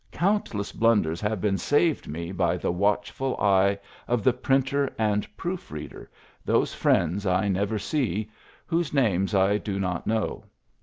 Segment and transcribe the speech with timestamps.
[0.13, 3.77] Countless blunders have been saved me by the watchful eye
[4.07, 6.09] of the printer and proof reader,
[6.43, 8.31] those friends I never see,
[8.65, 10.45] whose names I do not know.